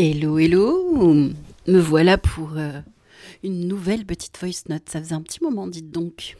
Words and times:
Hello, 0.00 0.38
hello 0.38 1.02
Me 1.66 1.80
voilà 1.80 2.18
pour 2.18 2.56
euh, 2.56 2.80
une 3.42 3.66
nouvelle 3.66 4.06
petite 4.06 4.38
voice 4.38 4.62
note. 4.68 4.88
Ça 4.88 5.00
faisait 5.00 5.16
un 5.16 5.22
petit 5.22 5.42
moment, 5.42 5.66
dites 5.66 5.90
donc. 5.90 6.36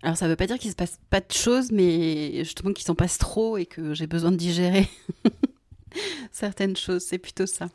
Alors, 0.00 0.16
ça 0.16 0.28
veut 0.28 0.36
pas 0.36 0.46
dire 0.46 0.60
qu'il 0.60 0.70
se 0.70 0.76
passe 0.76 1.00
pas 1.10 1.18
de 1.18 1.32
choses, 1.32 1.72
mais 1.72 2.44
justement 2.44 2.72
qu'il 2.72 2.84
s'en 2.84 2.94
passe 2.94 3.18
trop 3.18 3.56
et 3.56 3.66
que 3.66 3.94
j'ai 3.94 4.06
besoin 4.06 4.30
de 4.30 4.36
digérer 4.36 4.88
certaines 6.30 6.76
choses. 6.76 7.02
C'est 7.02 7.18
plutôt 7.18 7.46
ça. 7.46 7.68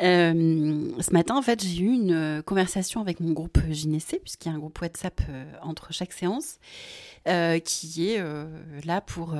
Euh, 0.00 0.88
ce 1.00 1.12
matin, 1.12 1.36
en 1.36 1.42
fait, 1.42 1.60
j'ai 1.64 1.80
eu 1.80 1.92
une 1.92 2.12
euh, 2.12 2.40
conversation 2.40 3.00
avec 3.00 3.18
mon 3.18 3.32
groupe 3.32 3.58
Gynécée, 3.68 4.20
puisqu'il 4.20 4.48
y 4.48 4.52
a 4.52 4.54
un 4.54 4.60
groupe 4.60 4.80
WhatsApp 4.80 5.20
entre 5.60 5.92
chaque 5.92 6.12
séance, 6.12 6.60
qui 7.64 8.10
est 8.10 8.24
là 8.84 9.00
pour 9.00 9.34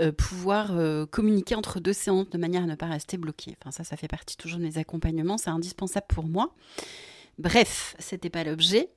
euh, 0.00 0.12
pouvoir 0.12 0.76
euh, 0.76 1.06
communiquer 1.06 1.54
entre 1.54 1.80
deux 1.80 1.92
séances 1.92 2.30
de 2.30 2.38
manière 2.38 2.62
à 2.62 2.66
ne 2.66 2.74
pas 2.74 2.86
rester 2.86 3.18
bloqué. 3.18 3.56
Enfin, 3.60 3.70
ça, 3.70 3.84
ça 3.84 3.96
fait 3.96 4.08
partie 4.08 4.36
toujours 4.36 4.58
de 4.58 4.64
mes 4.64 4.78
accompagnements, 4.78 5.38
c'est 5.38 5.50
indispensable 5.50 6.06
pour 6.08 6.24
moi. 6.24 6.54
Bref, 7.38 7.94
c'était 7.98 8.30
pas 8.30 8.44
l'objet. 8.44 8.90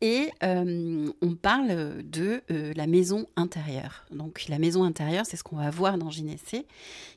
Et 0.00 0.30
euh, 0.42 1.10
on 1.22 1.34
parle 1.34 2.02
de 2.02 2.42
la 2.48 2.86
maison 2.86 3.26
intérieure. 3.36 4.04
Donc 4.10 4.48
la 4.48 4.58
maison 4.58 4.84
intérieure, 4.84 5.24
c'est 5.24 5.38
ce 5.38 5.44
qu'on 5.44 5.56
va 5.56 5.70
voir 5.70 5.96
dans 5.96 6.10
Gynécée, 6.10 6.66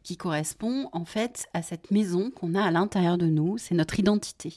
qui 0.03 0.16
correspond 0.16 0.88
en 0.94 1.03
fait 1.03 1.48
à 1.53 1.62
cette 1.62 1.91
maison 1.91 2.31
qu'on 2.31 2.55
a 2.55 2.63
à 2.63 2.72
l'intérieur 2.72 3.17
de 3.17 3.26
nous, 3.26 3.58
c'est 3.58 3.76
notre 3.76 4.00
identité. 4.00 4.53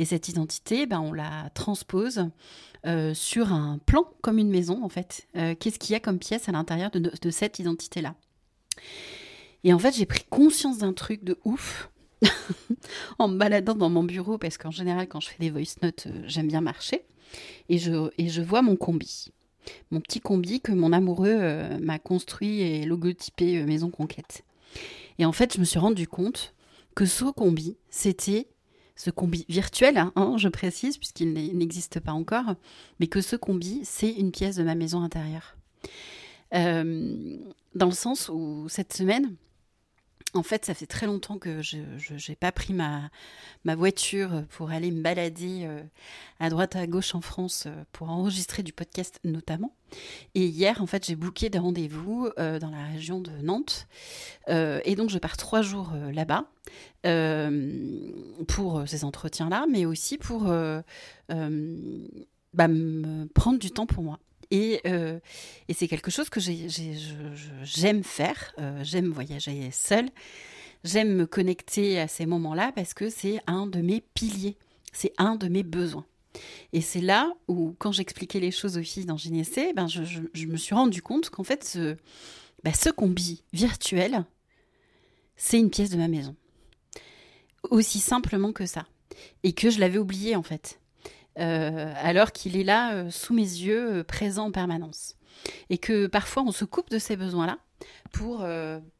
Et 0.00 0.04
cette 0.04 0.28
identité, 0.28 0.86
ben, 0.86 0.98
on 1.00 1.12
la 1.12 1.50
transpose 1.54 2.26
euh, 2.84 3.14
sur 3.14 3.52
un 3.52 3.78
plan 3.78 4.08
comme 4.22 4.38
une 4.38 4.50
maison 4.50 4.82
en 4.82 4.88
fait. 4.88 5.28
Euh, 5.36 5.54
qu'est-ce 5.54 5.78
qu'il 5.78 5.92
y 5.92 5.96
a 5.96 6.00
comme 6.00 6.18
pièce 6.18 6.48
à 6.48 6.52
l'intérieur 6.52 6.90
de, 6.90 7.30
cette 7.30 7.60
identité-là? 7.60 8.16
Et 9.62 9.72
en 9.72 9.78
fait, 9.78 9.94
j'ai 9.94 10.06
pris 10.06 10.24
conscience 10.28 10.78
d'un 10.78 10.92
truc 10.92 11.22
de 11.22 11.38
ouf 11.44 11.91
en 13.18 13.28
me 13.28 13.36
baladant 13.36 13.74
dans 13.74 13.90
mon 13.90 14.04
bureau 14.04 14.38
parce 14.38 14.58
qu'en 14.58 14.70
général, 14.70 15.08
quand 15.08 15.20
je 15.20 15.28
fais 15.28 15.38
des 15.38 15.50
voice 15.50 15.76
notes, 15.82 16.06
euh, 16.06 16.22
j'aime 16.26 16.48
bien 16.48 16.60
marcher 16.60 17.04
et 17.68 17.78
je, 17.78 18.10
et 18.18 18.28
je 18.28 18.42
vois 18.42 18.62
mon 18.62 18.76
combi. 18.76 19.28
Mon 19.90 20.00
petit 20.00 20.20
combi 20.20 20.60
que 20.60 20.72
mon 20.72 20.92
amoureux 20.92 21.78
m'a 21.80 22.00
construit 22.00 22.62
et 22.62 22.84
logotypé 22.84 23.62
Maison 23.62 23.90
Conquête. 23.90 24.42
Et 25.18 25.24
en 25.24 25.30
fait, 25.30 25.54
je 25.54 25.60
me 25.60 25.64
suis 25.64 25.78
rendu 25.78 26.08
compte 26.08 26.52
que 26.96 27.06
ce 27.06 27.24
combi, 27.30 27.76
c'était 27.90 28.48
ce 28.96 29.10
combi 29.10 29.44
virtuel, 29.48 29.98
hein, 29.98 30.12
hein, 30.16 30.36
je 30.36 30.48
précise, 30.48 30.98
puisqu'il 30.98 31.32
n'existe 31.32 32.00
pas 32.00 32.12
encore, 32.12 32.54
mais 33.00 33.06
que 33.06 33.20
ce 33.20 33.36
combi, 33.36 33.80
c'est 33.84 34.10
une 34.10 34.32
pièce 34.32 34.56
de 34.56 34.62
ma 34.62 34.74
maison 34.74 35.02
intérieure. 35.02 35.56
Euh, 36.54 37.38
dans 37.74 37.86
le 37.86 37.92
sens 37.92 38.28
où 38.28 38.66
cette 38.68 38.92
semaine, 38.92 39.34
en 40.34 40.42
fait, 40.42 40.64
ça 40.64 40.74
fait 40.74 40.86
très 40.86 41.06
longtemps 41.06 41.38
que 41.38 41.60
je 41.60 41.78
n'ai 41.78 42.36
pas 42.36 42.52
pris 42.52 42.72
ma, 42.72 43.10
voiture 43.64 44.44
pour 44.50 44.70
aller 44.70 44.90
me 44.90 45.02
balader 45.02 45.64
euh, 45.64 45.82
à 46.40 46.48
droite 46.48 46.74
à 46.76 46.86
gauche 46.86 47.14
en 47.14 47.20
France 47.20 47.64
euh, 47.66 47.84
pour 47.92 48.08
enregistrer 48.10 48.62
du 48.62 48.72
podcast 48.72 49.20
notamment. 49.24 49.74
Et 50.34 50.46
hier, 50.46 50.80
en 50.80 50.86
fait, 50.86 51.06
j'ai 51.06 51.16
booké 51.16 51.50
des 51.50 51.58
rendez-vous 51.58 52.30
euh, 52.38 52.58
dans 52.58 52.70
la 52.70 52.86
région 52.86 53.20
de 53.20 53.30
Nantes. 53.42 53.86
et 54.48 54.94
donc, 54.96 55.10
je 55.10 55.18
pars 55.18 55.36
trois 55.36 55.60
jours 55.60 55.92
là-bas 56.12 56.46
pour 58.48 58.82
ces 58.86 59.04
entretiens-là, 59.04 59.66
mais 59.70 59.84
aussi 59.84 60.16
pour 60.16 60.44
bah, 62.54 62.68
me 62.68 63.26
prendre 63.26 63.58
du 63.58 63.70
temps 63.70 63.86
pour 63.86 64.02
moi. 64.02 64.18
Euh, 64.52 65.18
et, 65.68 65.74
c'est 65.74 65.88
quelque 65.88 66.10
chose 66.10 66.28
que 66.28 66.40
j'aime 66.40 68.04
faire. 68.04 68.54
Euh, 68.58 68.80
j'aime 68.82 69.10
voyager 69.10 69.70
seule. 69.72 70.08
J'aime 70.84 71.14
me 71.14 71.26
connecter 71.26 72.00
à 72.00 72.08
ces 72.08 72.26
moments-là 72.26 72.72
parce 72.74 72.92
que 72.94 73.08
c'est 73.08 73.40
un 73.46 73.66
de 73.66 73.80
mes 73.80 74.00
piliers. 74.14 74.56
C'est 74.92 75.12
un 75.18 75.36
de 75.36 75.48
mes 75.48 75.62
besoins. 75.62 76.06
Et 76.72 76.80
c'est 76.80 77.00
là 77.00 77.30
où, 77.46 77.74
quand 77.78 77.92
j'expliquais 77.92 78.40
les 78.40 78.50
choses 78.50 78.78
aux 78.78 78.82
filles 78.82 79.04
dans 79.04 79.16
Gynécée, 79.16 79.72
ben 79.74 79.86
je, 79.86 80.46
me 80.46 80.56
suis 80.56 80.74
rendu 80.74 81.02
compte 81.02 81.30
qu'en 81.30 81.44
fait, 81.44 81.62
ce, 81.64 81.96
ben 82.64 82.72
ce 82.74 82.88
combi 82.90 83.44
virtuel, 83.52 84.24
c'est 85.36 85.58
une 85.58 85.70
pièce 85.70 85.90
de 85.90 85.98
ma 85.98 86.08
maison. 86.08 86.34
Aussi 87.70 88.00
simplement 88.00 88.52
que 88.52 88.66
ça. 88.66 88.86
Et 89.42 89.52
que 89.52 89.70
je 89.70 89.78
l'avais 89.78 89.98
oublié, 89.98 90.36
en 90.36 90.42
fait. 90.42 90.80
Euh, 91.38 91.92
alors 91.96 92.32
qu'il 92.32 92.56
est 92.56 92.64
là 92.64 92.94
euh, 92.94 93.10
sous 93.10 93.32
mes 93.32 93.40
yeux, 93.40 93.92
euh, 93.92 94.04
présent 94.04 94.46
en 94.46 94.50
permanence. 94.50 95.16
Et 95.70 95.78
que 95.78 96.06
parfois 96.06 96.42
on 96.42 96.52
se 96.52 96.64
coupe 96.64 96.90
de 96.90 96.98
ces 96.98 97.16
besoins-là 97.16 97.58
pour 98.12 98.46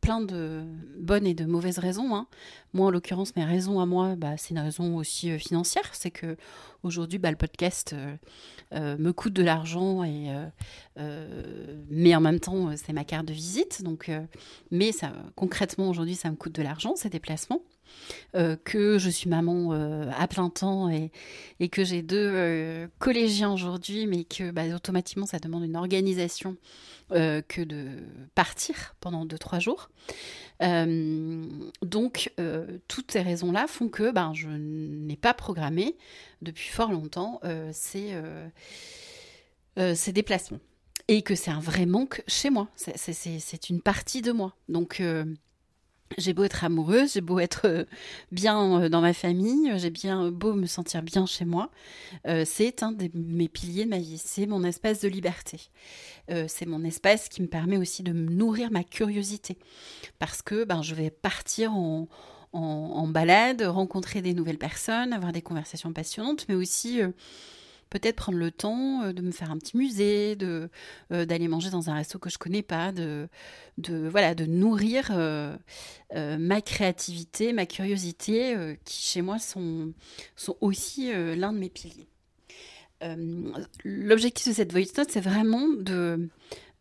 plein 0.00 0.22
de 0.22 0.64
bonnes 0.98 1.26
et 1.26 1.34
de 1.34 1.44
mauvaises 1.44 1.78
raisons. 1.78 2.16
Hein. 2.16 2.26
Moi, 2.72 2.86
en 2.86 2.90
l'occurrence, 2.90 3.36
mes 3.36 3.44
raisons 3.44 3.78
à 3.78 3.86
moi, 3.86 4.16
bah, 4.16 4.36
c'est 4.38 4.50
une 4.50 4.58
raison 4.58 4.96
aussi 4.96 5.38
financière. 5.38 5.88
C'est 5.92 6.10
que 6.10 6.36
aujourd'hui, 6.82 7.18
bah, 7.18 7.30
le 7.30 7.36
podcast 7.36 7.94
me 8.72 9.10
coûte 9.12 9.34
de 9.34 9.42
l'argent 9.42 10.02
et 10.02 10.32
mais 10.96 12.16
en 12.16 12.20
même 12.20 12.40
temps, 12.40 12.74
c'est 12.76 12.94
ma 12.94 13.04
carte 13.04 13.26
de 13.26 13.34
visite. 13.34 13.84
Donc, 13.84 14.10
mais 14.72 14.90
ça, 14.90 15.12
concrètement, 15.36 15.88
aujourd'hui, 15.90 16.16
ça 16.16 16.30
me 16.30 16.36
coûte 16.36 16.54
de 16.54 16.62
l'argent 16.62 16.96
ces 16.96 17.10
déplacements. 17.10 17.62
Euh, 18.34 18.56
que 18.64 18.96
je 18.96 19.10
suis 19.10 19.28
maman 19.28 19.74
euh, 19.74 20.10
à 20.16 20.26
plein 20.26 20.48
temps 20.48 20.88
et, 20.88 21.10
que 21.68 21.84
j'ai 21.84 22.00
deux 22.00 22.30
euh, 22.32 22.88
collégiens 22.98 23.52
aujourd'hui, 23.52 24.06
mais 24.06 24.24
que 24.24 24.50
bah, 24.50 24.62
automatiquement 24.74 25.26
ça 25.26 25.38
demande 25.38 25.64
une 25.64 25.76
organisation 25.76 26.56
que 27.10 27.62
de 27.62 27.88
partir 28.34 28.94
pendant 29.00 29.26
2-3 29.26 29.60
jours. 29.60 29.90
donc 31.82 32.32
toutes 32.88 33.10
ces 33.10 33.20
raisons-là 33.20 33.66
font 33.66 33.90
que 33.90 34.10
ben, 34.10 34.32
je 34.32 34.48
n'ai 34.48 35.16
pas 35.16 35.34
programmé 35.34 35.98
depuis 36.40 36.70
fort 36.70 36.90
longtemps 36.90 37.38
ces, 37.72 38.14
ces 39.76 40.12
déplacements. 40.12 40.60
Et 41.08 41.20
que 41.20 41.34
c'est 41.34 41.50
un 41.50 41.60
vrai 41.60 41.84
manque 41.84 42.22
chez 42.26 42.48
moi. 42.48 42.68
C'est 42.76 43.68
une 43.68 43.82
partie 43.82 44.22
de 44.22 44.32
moi. 44.32 44.56
Donc 44.70 45.02
j'ai 46.18 46.32
beau 46.32 46.44
être 46.44 46.64
amoureuse, 46.64 47.14
j'ai 47.14 47.20
beau 47.20 47.38
être 47.38 47.66
euh, 47.66 47.84
bien 48.30 48.82
euh, 48.82 48.88
dans 48.88 49.00
ma 49.00 49.12
famille, 49.12 49.72
j'ai 49.76 49.90
bien 49.90 50.30
beau 50.30 50.54
me 50.54 50.66
sentir 50.66 51.02
bien 51.02 51.26
chez 51.26 51.44
moi, 51.44 51.70
euh, 52.26 52.44
c'est 52.46 52.82
un 52.82 52.92
de 52.92 53.10
mes 53.14 53.48
piliers 53.48 53.84
de 53.84 53.90
ma 53.90 53.98
vie, 53.98 54.18
c'est 54.18 54.46
mon 54.46 54.64
espace 54.64 55.00
de 55.00 55.08
liberté. 55.08 55.70
c'est 56.48 56.66
mon 56.66 56.84
espace 56.84 57.28
qui 57.28 57.42
me 57.42 57.46
permet 57.46 57.76
aussi 57.76 58.02
de 58.02 58.12
nourrir 58.12 58.70
ma 58.70 58.84
curiosité, 58.84 59.58
parce 60.18 60.40
que 60.40 60.64
ben, 60.64 60.82
je 60.82 60.94
vais 60.94 61.10
partir 61.10 61.74
en 61.74 63.06
balade, 63.08 63.62
rencontrer 63.62 64.22
des 64.22 64.34
nouvelles 64.34 64.58
personnes, 64.58 65.12
avoir 65.12 65.32
des 65.32 65.42
conversations 65.42 65.92
passionnantes, 65.92 66.46
mais 66.48 66.54
aussi 66.54 67.00
peut-être 67.92 68.16
prendre 68.16 68.38
le 68.38 68.50
temps 68.50 69.02
euh, 69.02 69.12
de 69.12 69.20
me 69.20 69.30
faire 69.30 69.50
un 69.50 69.58
petit 69.58 69.76
musée, 69.76 70.34
de 70.34 70.70
euh, 71.12 71.26
d'aller 71.26 71.46
manger 71.46 71.68
dans 71.68 71.90
un 71.90 71.94
resto 71.94 72.18
que 72.18 72.30
je 72.30 72.38
connais 72.38 72.62
pas, 72.62 72.90
de, 72.90 73.28
de 73.76 74.08
voilà, 74.08 74.34
de 74.34 74.46
nourrir 74.46 75.10
euh, 75.10 75.56
ma 76.10 76.62
créativité, 76.62 77.52
ma 77.52 77.66
curiosité, 77.66 78.78
qui 78.84 79.02
chez 79.02 79.22
moi 79.22 79.38
sont 79.38 79.92
sont 80.36 80.56
aussi 80.60 81.12
l'un 81.12 81.52
de 81.52 81.58
mes 81.58 81.70
piliers. 81.70 82.08
L'objectif 83.84 84.48
de 84.48 84.52
cette 84.52 84.72
voice 84.72 84.96
note, 84.96 85.10
c'est 85.10 85.20
vraiment 85.20 85.66
de 85.68 86.28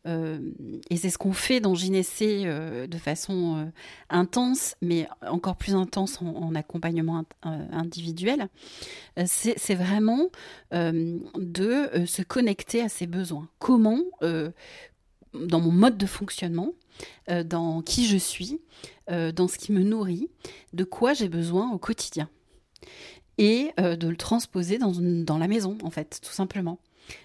et 0.05 0.97
c'est 0.97 1.09
ce 1.09 1.17
qu'on 1.17 1.33
fait 1.33 1.59
dans 1.59 1.75
Gynécée 1.75 2.43
euh, 2.45 2.87
de 2.87 2.97
façon 2.97 3.57
euh, 3.57 3.65
intense, 4.09 4.75
mais 4.81 5.07
encore 5.27 5.55
plus 5.55 5.75
intense 5.75 6.19
en, 6.21 6.55
accompagnement 6.55 7.23
individuel. 7.43 8.49
c'est 9.25 9.75
vraiment 9.75 10.29
de 10.71 12.05
se 12.05 12.21
connecter 12.21 12.81
à 12.81 12.89
ses 12.89 13.07
besoins. 13.07 13.47
Comment, 13.59 13.99
dans 14.21 15.59
mon 15.59 15.71
mode 15.71 15.97
de 15.97 16.05
fonctionnement, 16.05 16.73
dans 17.45 17.81
qui 17.81 18.05
je 18.05 18.17
suis, 18.17 18.59
dans 19.07 19.47
ce 19.47 19.57
qui 19.57 19.71
me 19.71 19.81
nourrit, 19.81 20.27
de 20.73 20.83
quoi 20.83 21.13
j'ai 21.13 21.29
besoin 21.29 21.71
au 21.71 21.77
quotidien. 21.77 22.29
Et 23.37 23.71
de 23.77 24.07
le 24.07 24.15
transposer 24.15 24.77
dans, 24.77 25.37
la 25.37 25.47
maison, 25.47 25.77
en 25.83 25.89
fait, 25.89 26.19
tout 26.23 26.33
simplement. 26.33 26.79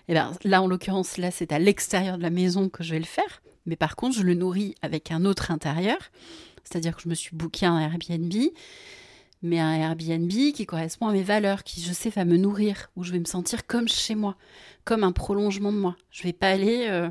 Et 0.09 0.13
eh 0.13 0.15
ben, 0.15 0.33
là, 0.45 0.63
en 0.63 0.67
l'occurrence, 0.67 1.19
là, 1.19 1.31
c'est 1.31 1.53
à 1.53 1.59
l'extérieur 1.59 2.17
de 2.17 2.23
la 2.23 2.31
maison 2.31 2.69
que 2.69 2.83
je 2.83 2.93
vais 2.93 2.99
le 2.99 3.05
faire. 3.05 3.43
Mais 3.67 3.77
par 3.77 3.97
contre, 3.97 4.17
je 4.17 4.23
le 4.23 4.35
nourris 4.35 4.75
avec 4.83 5.11
un 5.11 5.25
autre 5.25 5.51
intérieur. 5.51 5.99
C'est-à-dire 6.65 6.97
que 6.97 7.03
je 7.03 7.09
me 7.09 7.15
suis 7.15 7.37
booké 7.37 7.67
un 7.67 7.79
Airbnb, 7.79 8.33
mais 9.43 9.61
un 9.61 9.75
Airbnb 9.75 10.29
qui 10.29 10.67
correspond 10.67 11.07
à 11.07 11.13
mes 11.13 11.23
valeurs, 11.23 11.63
qui, 11.63 11.81
je 11.81 11.93
sais, 11.93 12.11
va 12.11 12.25
me 12.25 12.37
nourrir, 12.37 12.91
où 12.97 13.05
je 13.05 13.13
vais 13.13 13.19
me 13.19 13.25
sentir 13.25 13.67
comme 13.67 13.89
chez 13.89 14.15
moi, 14.15 14.37
comme 14.85 15.05
un 15.05 15.13
prolongement 15.13 15.73
de 15.73 15.79
moi. 15.79 15.97
Je 16.11 16.25
vais 16.25 16.33
pas 16.33 16.51
aller 16.51 16.87
euh, 16.89 17.09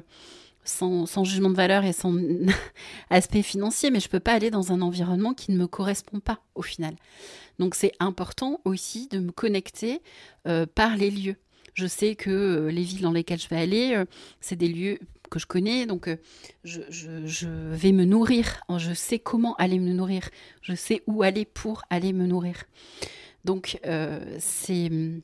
sans, 0.66 1.06
sans, 1.06 1.24
jugement 1.24 1.50
de 1.50 1.56
valeur 1.56 1.86
et 1.86 1.94
sans 1.94 2.14
aspect 3.10 3.44
financier, 3.44 3.92
mais 3.92 4.00
je 4.00 4.10
peux 4.10 4.20
pas 4.20 4.34
aller 4.34 4.52
dans 4.52 4.74
un 4.74 4.82
environnement 4.82 5.34
qui 5.34 5.52
ne 5.52 5.58
me 5.58 5.68
correspond 5.68 6.20
pas 6.20 6.40
au 6.56 6.62
final. 6.62 6.96
Donc 7.60 7.76
c'est 7.76 7.94
important 8.00 8.60
aussi 8.66 9.08
de 9.08 9.20
me 9.20 9.32
connecter 9.32 10.02
euh, 10.48 10.66
par 10.66 10.98
les 10.98 11.12
lieux. 11.12 11.36
Je 11.74 11.88
sais 11.88 12.16
que 12.16 12.30
euh, 12.30 12.72
les 12.72 12.84
villes 12.84 13.02
dans 13.02 13.12
lesquelles 13.12 13.40
je 13.40 13.50
vais 13.50 13.58
aller, 13.58 13.96
euh, 13.96 14.06
c'est 14.40 14.56
des 14.56 14.68
lieux 14.68 15.00
que 15.30 15.40
je 15.40 15.48
connais, 15.48 15.88
donc 15.88 16.08
je, 16.64 17.48
vais 17.48 17.92
me 17.92 18.06
nourrir, 18.06 18.62
je 18.78 18.94
sais 18.94 19.18
comment 19.18 19.56
aller 19.56 19.80
me 19.80 19.92
nourrir, 19.92 20.30
je 20.62 20.76
sais 20.76 21.02
où 21.08 21.24
aller 21.24 21.46
pour 21.46 21.82
aller 21.90 22.14
me 22.14 22.28
nourrir. 22.28 22.64
Donc 23.44 23.80
c'est 24.38 25.20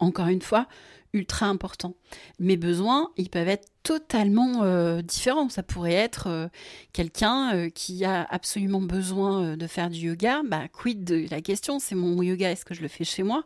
encore 0.00 0.26
une 0.26 0.42
fois 0.42 0.66
ultra 1.14 1.46
important. 1.46 1.94
Mes 2.38 2.56
besoins, 2.56 3.10
ils 3.16 3.30
peuvent 3.30 3.48
être 3.48 3.68
totalement 3.82 4.64
euh, 4.64 5.00
différents. 5.00 5.48
Ça 5.48 5.62
pourrait 5.62 5.94
être 5.94 6.26
euh, 6.26 6.48
quelqu'un 6.92 7.54
euh, 7.54 7.70
qui 7.70 8.04
a 8.04 8.26
absolument 8.28 8.80
besoin 8.80 9.56
de 9.56 9.66
faire 9.66 9.88
du 9.88 10.08
yoga. 10.08 10.42
Bah, 10.44 10.68
quid 10.68 11.04
de 11.04 11.26
la 11.30 11.40
question? 11.40 11.78
C'est 11.78 11.94
mon 11.94 12.20
yoga, 12.20 12.50
est-ce 12.50 12.64
que 12.64 12.74
je 12.74 12.82
le 12.82 12.88
fais 12.88 13.04
chez 13.04 13.22
moi? 13.22 13.44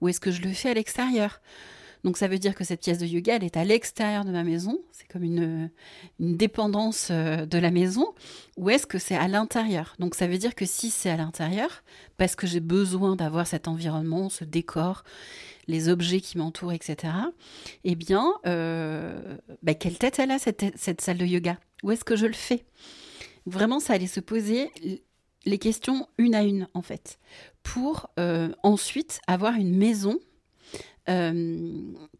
Ou 0.00 0.08
est-ce 0.08 0.20
que 0.20 0.30
je 0.30 0.42
le 0.42 0.52
fais 0.52 0.70
à 0.70 0.74
l'extérieur? 0.74 1.40
Donc 2.06 2.18
ça 2.18 2.28
veut 2.28 2.38
dire 2.38 2.54
que 2.54 2.62
cette 2.62 2.82
pièce 2.82 2.98
de 2.98 3.04
yoga, 3.04 3.34
elle 3.34 3.42
est 3.42 3.56
à 3.56 3.64
l'extérieur 3.64 4.24
de 4.24 4.30
ma 4.30 4.44
maison, 4.44 4.78
c'est 4.92 5.08
comme 5.08 5.24
une, 5.24 5.70
dépendance 6.20 7.10
de 7.10 7.58
la 7.58 7.72
maison, 7.72 8.14
ou 8.56 8.70
est-ce 8.70 8.86
que 8.86 9.00
c'est 9.00 9.16
à 9.16 9.26
l'intérieur? 9.26 9.96
Donc 9.98 10.14
ça 10.14 10.28
veut 10.28 10.38
dire 10.38 10.54
que 10.54 10.66
si 10.66 10.90
c'est 10.90 11.10
à 11.10 11.16
l'intérieur, 11.16 11.82
parce 12.16 12.36
que 12.36 12.46
j'ai 12.46 12.60
besoin 12.60 13.16
d'avoir 13.16 13.48
cet 13.48 13.66
environnement, 13.66 14.28
ce 14.28 14.44
décor, 14.44 15.02
les 15.66 15.88
objets 15.88 16.20
qui 16.20 16.38
m'entourent, 16.38 16.72
etc., 16.72 17.12
eh 17.82 17.96
bien, 17.96 18.34
euh, 18.46 19.36
bah, 19.64 19.74
quelle 19.74 19.98
tête 19.98 20.20
elle 20.20 20.30
a, 20.30 20.38
cette, 20.38 21.00
salle 21.00 21.18
de 21.18 21.26
yoga? 21.26 21.58
Où 21.82 21.90
est-ce 21.90 22.04
que 22.04 22.14
je 22.14 22.26
le 22.26 22.34
fais? 22.34 22.66
Vraiment, 23.46 23.80
ça 23.80 23.94
allait 23.94 24.06
se 24.06 24.20
poser 24.20 24.70
les 25.44 25.58
questions 25.58 26.06
une 26.18 26.36
à 26.36 26.44
une, 26.44 26.68
en 26.72 26.82
fait, 26.82 27.18
pour 27.64 28.10
euh, 28.20 28.52
ensuite 28.62 29.20
avoir 29.26 29.54
une 29.54 29.76
maison 29.76 30.20
euh, 31.08 31.68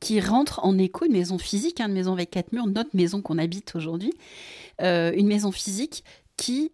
qui 0.00 0.20
rentre 0.20 0.60
en 0.64 0.78
écho, 0.78 1.04
une 1.06 1.12
maison 1.12 1.38
physique, 1.38 1.80
hein, 1.80 1.88
une 1.88 1.94
maison 1.94 2.12
avec 2.12 2.30
quatre 2.30 2.52
murs, 2.52 2.66
notre 2.66 2.94
maison 2.94 3.22
qu'on 3.22 3.38
habite 3.38 3.74
aujourd'hui, 3.74 4.12
une 4.80 5.26
maison 5.26 5.52
physique 5.52 6.04
qui 6.36 6.70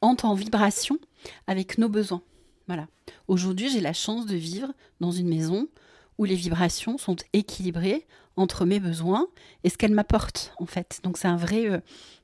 entre 0.00 0.24
en 0.24 0.34
vibration 0.34 0.98
avec 1.46 1.78
nos 1.78 1.88
besoins. 1.88 2.22
Voilà. 2.66 2.88
Aujourd'hui, 3.28 3.68
j'ai 3.70 3.80
la 3.80 3.92
chance 3.92 4.26
de 4.26 4.34
vivre 4.34 4.72
dans 5.00 5.12
une 5.12 5.28
maison 5.28 5.68
où 6.18 6.24
les 6.24 6.34
vibrations 6.34 6.98
sont 6.98 7.16
équilibrées 7.32 8.06
entre 8.36 8.64
mes 8.64 8.80
besoins 8.80 9.26
et 9.64 9.70
ce 9.70 9.78
qu'elle 9.78 9.92
m'apporte, 9.92 10.52
en 10.58 10.66
fait. 10.66 11.00
Donc, 11.02 11.18
c'est 11.18 11.28
un 11.28 11.36
vrai 11.36 11.68
euh, 11.70 11.78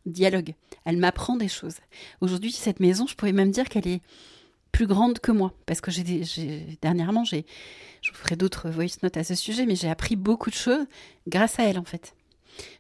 dialogue. 0.06 0.54
Elle 0.84 0.98
m'apprend 0.98 1.36
des 1.36 1.48
choses. 1.48 1.76
Aujourd'hui, 2.20 2.52
cette 2.52 2.80
maison, 2.80 3.06
je 3.06 3.14
pourrais 3.14 3.32
même 3.32 3.50
dire 3.50 3.68
qu'elle 3.68 3.88
est 3.88 4.02
plus 4.72 4.86
grande 4.86 5.19
que 5.20 5.30
moi. 5.30 5.52
Parce 5.66 5.80
que 5.80 5.90
j'ai, 5.90 6.24
dernièrement, 6.80 7.24
j'ai, 7.24 7.46
je 8.00 8.10
vous 8.10 8.16
ferai 8.16 8.36
d'autres 8.36 8.70
voice 8.70 8.98
notes 9.02 9.16
à 9.16 9.24
ce 9.24 9.34
sujet, 9.34 9.66
mais 9.66 9.76
j'ai 9.76 9.88
appris 9.88 10.16
beaucoup 10.16 10.50
de 10.50 10.54
choses 10.54 10.86
grâce 11.28 11.58
à 11.58 11.64
elle, 11.64 11.78
en 11.78 11.84
fait. 11.84 12.14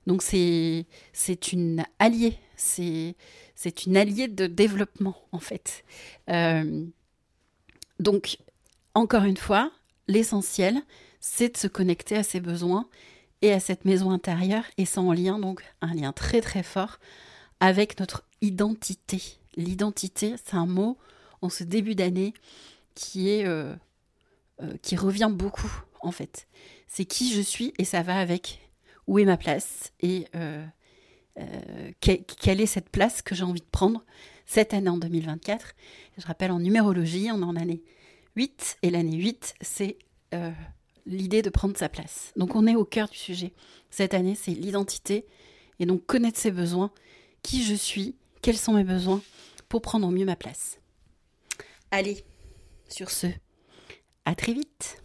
Donc, 0.06 0.22
c'est, 0.22 0.86
c'est 1.12 1.52
une 1.52 1.84
alliée. 1.98 2.38
C'est, 2.56 3.14
c'est 3.54 3.86
une 3.86 3.96
alliée 3.96 4.28
de 4.28 4.46
développement, 4.46 5.16
en 5.32 5.38
fait. 5.38 5.84
Euh, 6.28 6.84
donc, 8.00 8.38
encore 8.94 9.24
une 9.24 9.36
fois, 9.36 9.70
l'essentiel, 10.08 10.82
c'est 11.20 11.54
de 11.54 11.56
se 11.56 11.68
connecter 11.68 12.16
à 12.16 12.22
ses 12.22 12.40
besoins 12.40 12.88
et 13.42 13.52
à 13.52 13.60
cette 13.60 13.84
maison 13.84 14.10
intérieure, 14.10 14.64
et 14.78 14.84
ça 14.84 15.00
en 15.00 15.12
lien, 15.12 15.38
donc 15.38 15.64
un 15.80 15.94
lien 15.94 16.12
très 16.12 16.40
très 16.40 16.62
fort 16.62 16.98
avec 17.60 17.98
notre 17.98 18.24
identité. 18.40 19.20
L'identité, 19.56 20.34
c'est 20.44 20.56
un 20.56 20.66
mot 20.66 20.96
en 21.42 21.48
ce 21.48 21.64
début 21.64 21.94
d'année 21.94 22.32
qui 22.94 23.28
est 23.28 23.46
euh, 23.46 23.74
euh, 24.62 24.74
qui 24.80 24.96
revient 24.96 25.30
beaucoup 25.32 25.72
en 26.00 26.12
fait. 26.12 26.46
C'est 26.88 27.04
qui 27.04 27.32
je 27.32 27.40
suis 27.40 27.74
et 27.78 27.84
ça 27.84 28.02
va 28.02 28.18
avec 28.18 28.70
où 29.06 29.18
est 29.18 29.24
ma 29.24 29.36
place 29.36 29.92
et 30.00 30.26
euh, 30.34 30.64
quelle 32.00 32.60
est 32.60 32.66
cette 32.66 32.90
place 32.90 33.22
que 33.22 33.34
j'ai 33.34 33.44
envie 33.44 33.60
de 33.60 33.66
prendre 33.70 34.04
cette 34.46 34.74
année 34.74 34.90
en 34.90 34.98
2024. 34.98 35.72
Je 36.18 36.26
rappelle, 36.26 36.50
en 36.50 36.60
numérologie, 36.60 37.30
on 37.32 37.40
est 37.40 37.44
en 37.44 37.56
année 37.56 37.82
8, 38.36 38.78
et 38.82 38.90
l'année 38.90 39.16
8, 39.16 39.54
c'est 39.62 39.96
l'idée 41.06 41.40
de 41.40 41.48
prendre 41.48 41.76
sa 41.76 41.88
place. 41.88 42.32
Donc 42.36 42.54
on 42.54 42.66
est 42.66 42.74
au 42.74 42.84
cœur 42.84 43.08
du 43.08 43.16
sujet. 43.16 43.54
Cette 43.88 44.12
année, 44.12 44.34
c'est 44.34 44.50
l'identité, 44.50 45.24
et 45.80 45.86
donc 45.86 46.04
connaître 46.04 46.38
ses 46.38 46.50
besoins, 46.50 46.90
qui 47.42 47.64
je 47.64 47.74
suis, 47.74 48.14
quels 48.42 48.58
sont 48.58 48.74
mes 48.74 48.84
besoins, 48.84 49.22
pour 49.70 49.80
prendre 49.80 50.06
au 50.06 50.10
mieux 50.10 50.26
ma 50.26 50.36
place. 50.36 50.81
Allez, 51.94 52.24
sur 52.88 53.10
ce, 53.10 53.26
à 54.24 54.34
très 54.34 54.54
vite 54.54 55.01